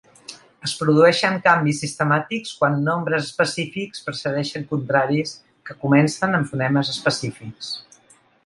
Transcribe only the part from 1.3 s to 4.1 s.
canvis sistemàtics quan nombres específics